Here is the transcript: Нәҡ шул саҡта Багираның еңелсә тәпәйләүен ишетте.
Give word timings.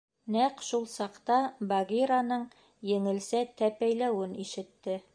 Нәҡ 0.35 0.61
шул 0.67 0.87
саҡта 0.93 1.37
Багираның 1.73 2.49
еңелсә 2.95 3.45
тәпәйләүен 3.63 4.39
ишетте. 4.49 5.03